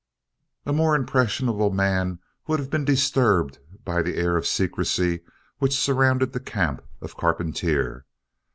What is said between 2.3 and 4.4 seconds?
would have been disturbed by the air